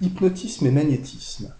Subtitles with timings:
[0.00, 1.52] Hypnotisme et magnétisme.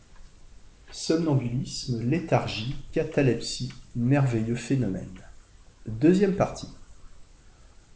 [0.93, 5.09] Somnambulisme, léthargie, catalepsie, merveilleux phénomène.
[5.89, 6.69] Deuxième partie.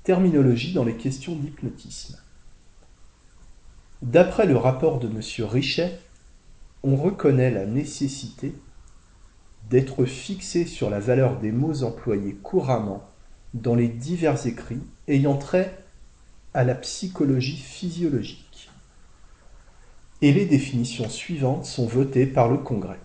[0.03, 2.19] Terminologie dans les questions d'hypnotisme.
[4.03, 5.47] D'après le rapport de M.
[5.47, 6.01] Richet,
[6.83, 8.53] on reconnaît la nécessité
[9.71, 13.09] d'être fixé sur la valeur des mots employés couramment
[13.55, 15.85] dans les divers écrits ayant trait
[16.53, 18.52] à la psychologie physiologique.
[20.23, 23.01] Et les définitions suivantes sont votées par le Congrès.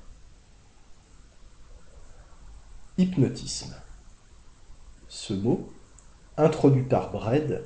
[3.00, 3.76] Hypnotisme.
[5.08, 5.68] Ce mot,
[6.38, 7.66] introduit par Bredd,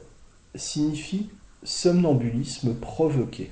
[0.55, 1.29] signifie
[1.63, 3.51] somnambulisme provoqué.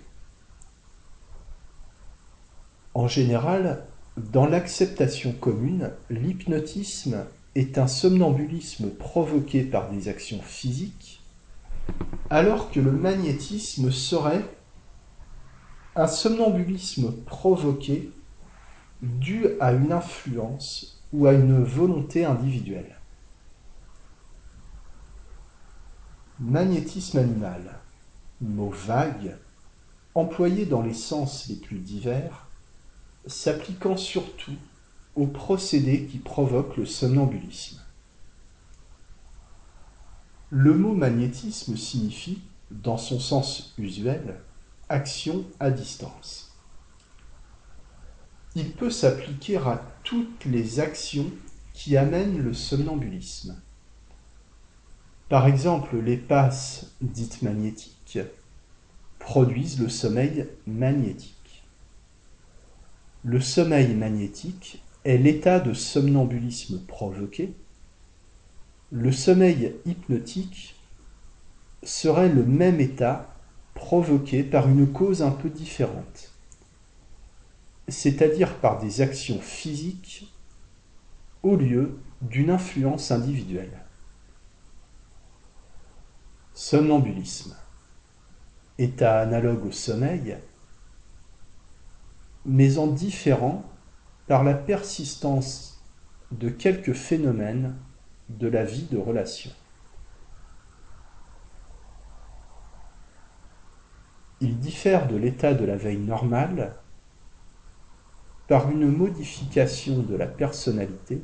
[2.94, 3.86] En général,
[4.16, 11.22] dans l'acceptation commune, l'hypnotisme est un somnambulisme provoqué par des actions physiques,
[12.30, 14.46] alors que le magnétisme serait
[16.00, 18.10] un somnambulisme provoqué
[19.02, 22.96] dû à une influence ou à une volonté individuelle.
[26.40, 27.82] Magnétisme animal,
[28.40, 29.36] mot vague,
[30.16, 32.48] employé dans les sens les plus divers,
[33.26, 34.56] s'appliquant surtout
[35.18, 37.82] aux procédés qui provoquent le somnambulisme.
[40.50, 44.40] Le mot magnétisme signifie, dans son sens usuel,
[44.90, 46.58] action à distance.
[48.56, 51.32] Il peut s'appliquer à toutes les actions
[51.74, 53.62] qui amènent le somnambulisme.
[55.30, 58.20] Par exemple, les passes dites magnétiques
[59.20, 61.64] produisent le sommeil magnétique.
[63.24, 67.54] Le sommeil magnétique est l'état de somnambulisme provoqué.
[68.92, 70.76] Le sommeil hypnotique
[71.84, 73.39] serait le même état
[73.90, 76.32] provoqué par une cause un peu différente,
[77.88, 80.32] c'est-à-dire par des actions physiques
[81.42, 83.84] au lieu d'une influence individuelle.
[86.54, 87.56] Somnambulisme.
[88.78, 90.38] État analogue au sommeil,
[92.46, 93.64] mais en différent
[94.28, 95.84] par la persistance
[96.32, 97.76] de quelques phénomènes
[98.30, 99.50] de la vie de relation.
[104.42, 106.76] Il diffère de l'état de la veille normale
[108.48, 111.22] par une modification de la personnalité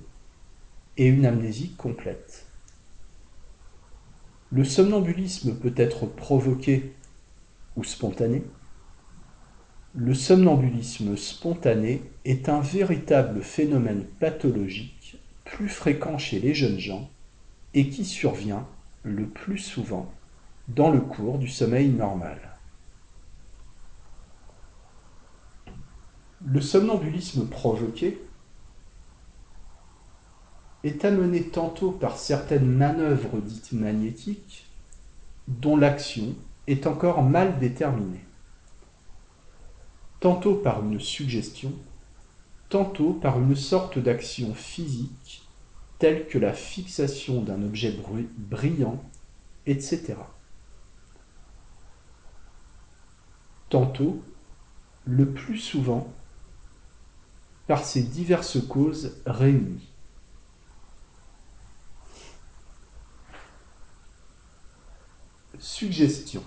[0.97, 2.45] et une amnésie complète.
[4.51, 6.93] Le somnambulisme peut être provoqué
[7.75, 8.43] ou spontané,
[9.97, 17.09] le somnambulisme spontané est un véritable phénomène pathologique plus fréquent chez les jeunes gens
[17.73, 18.67] et qui survient
[19.03, 20.11] le plus souvent
[20.67, 22.54] dans le cours du sommeil normal.
[26.45, 28.21] Le somnambulisme provoqué
[30.83, 34.67] est amené tantôt par certaines manœuvres dites magnétiques
[35.47, 36.35] dont l'action
[36.67, 38.25] est encore mal déterminée
[40.25, 41.71] tantôt par une suggestion,
[42.69, 45.43] tantôt par une sorte d'action physique
[45.99, 47.95] telle que la fixation d'un objet
[48.35, 49.03] brillant,
[49.67, 50.15] etc.
[53.69, 54.23] Tantôt,
[55.05, 56.07] le plus souvent,
[57.67, 59.89] par ces diverses causes réunies.
[65.57, 66.43] Suggestion.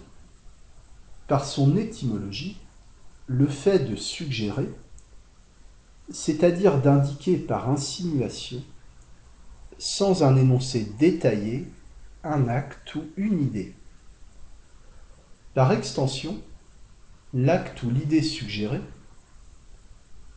[1.26, 2.58] Par son étymologie,
[3.26, 4.70] le fait de suggérer,
[6.10, 8.62] c'est-à-dire d'indiquer par insinuation,
[9.78, 11.66] sans un énoncé détaillé,
[12.24, 13.74] un acte ou une idée.
[15.54, 16.40] Par extension,
[17.34, 18.80] l'acte ou l'idée suggérée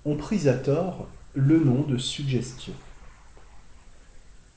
[0.06, 2.74] ont pris à tort le nom de suggestion.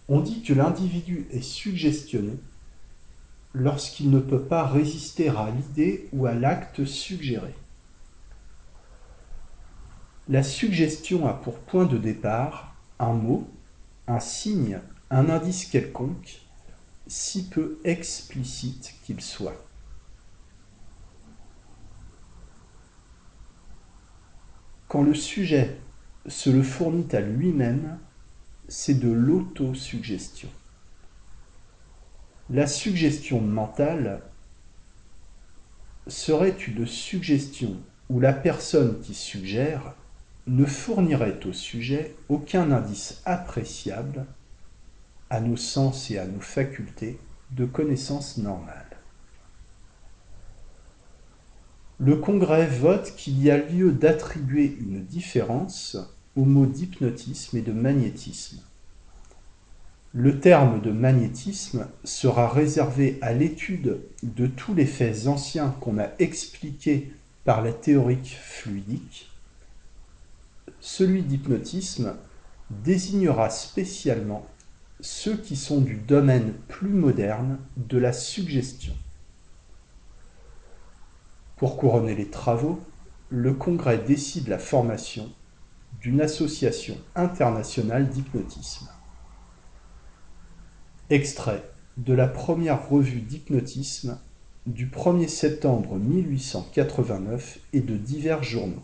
[0.08, 2.34] On dit que l'individu est suggestionné
[3.54, 7.54] lorsqu'il ne peut pas résister à l'idée ou à l'acte suggéré.
[10.28, 13.48] La suggestion a pour point de départ un mot,
[14.06, 14.80] un signe,
[15.10, 16.40] un indice quelconque,
[17.06, 19.64] si peu explicite qu'il soit.
[24.94, 25.76] Quand le sujet
[26.28, 27.98] se le fournit à lui-même,
[28.68, 30.48] c'est de l'autosuggestion.
[32.48, 34.22] La suggestion mentale
[36.06, 37.76] serait une suggestion
[38.08, 39.96] où la personne qui suggère
[40.46, 44.26] ne fournirait au sujet aucun indice appréciable
[45.28, 47.18] à nos sens et à nos facultés
[47.50, 48.93] de connaissance normale.
[52.00, 55.96] Le Congrès vote qu'il y a lieu d'attribuer une différence
[56.34, 58.58] aux mots d'hypnotisme et de magnétisme.
[60.12, 66.08] Le terme de magnétisme sera réservé à l'étude de tous les faits anciens qu'on a
[66.18, 67.12] expliqués
[67.44, 69.30] par la théorique fluidique.
[70.80, 72.14] Celui d'hypnotisme
[72.70, 74.46] désignera spécialement
[75.00, 78.94] ceux qui sont du domaine plus moderne de la suggestion.
[81.56, 82.80] Pour couronner les travaux,
[83.28, 85.30] le Congrès décide la formation
[86.00, 88.88] d'une association internationale d'hypnotisme.
[91.10, 91.62] Extrait
[91.96, 94.18] de la première revue d'hypnotisme
[94.66, 98.82] du 1er septembre 1889 et de divers journaux.